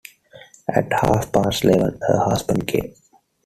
[0.67, 2.95] At half-past eleven her husband came.